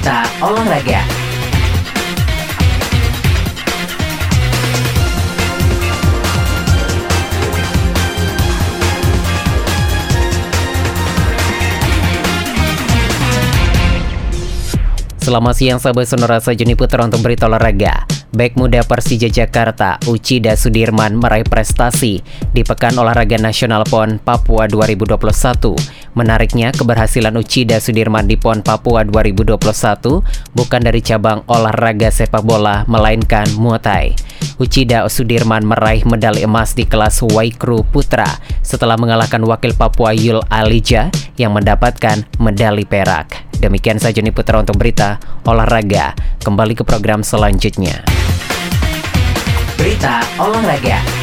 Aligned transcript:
Berita 0.00 0.24
olahraga. 0.40 1.04
Selamat 15.20 15.52
siang 15.52 15.76
sahabat 15.76 16.08
sonora 16.08 16.40
Sajuni 16.40 16.72
Putra 16.72 17.04
untuk 17.04 17.20
berita 17.20 17.44
olahraga. 17.44 18.19
Back 18.30 18.54
muda 18.54 18.86
Persija 18.86 19.26
Jakarta, 19.26 19.98
Uchida 20.06 20.54
Sudirman 20.54 21.18
meraih 21.18 21.42
prestasi 21.42 22.22
di 22.54 22.62
Pekan 22.62 22.94
Olahraga 22.94 23.34
Nasional 23.42 23.82
PON 23.90 24.22
Papua 24.22 24.70
2021. 24.70 25.74
Menariknya, 26.14 26.70
keberhasilan 26.70 27.34
Uchida 27.34 27.82
Sudirman 27.82 28.30
di 28.30 28.38
PON 28.38 28.62
Papua 28.62 29.02
2021 29.02 30.22
bukan 30.54 30.80
dari 30.80 31.02
cabang 31.02 31.42
olahraga 31.50 32.06
sepak 32.14 32.46
bola, 32.46 32.86
melainkan 32.86 33.50
Muay 33.58 33.82
Thai. 33.82 34.06
Uchida 34.62 35.02
Sudirman 35.10 35.66
meraih 35.66 36.06
medali 36.06 36.46
emas 36.46 36.78
di 36.78 36.86
kelas 36.86 37.26
Waikru 37.26 37.82
Putra 37.82 38.30
setelah 38.62 38.94
mengalahkan 38.94 39.42
wakil 39.42 39.74
Papua 39.74 40.14
Yul 40.14 40.38
Alija 40.46 41.10
yang 41.34 41.50
mendapatkan 41.50 42.22
medali 42.38 42.86
perak. 42.86 43.49
Demikian 43.60 44.00
saja 44.00 44.24
nih 44.24 44.32
Putra 44.32 44.56
untuk 44.64 44.80
berita 44.80 45.20
olahraga. 45.44 46.16
Kembali 46.40 46.72
ke 46.72 46.82
program 46.82 47.20
selanjutnya. 47.20 48.00
Berita 49.76 50.24
olahraga. 50.40 51.19